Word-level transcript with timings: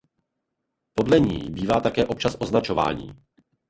Podle 0.93 1.19
ní 1.19 1.49
bývá 1.51 1.79
také 1.79 2.05
občas 2.05 2.35
označování. 2.39 3.11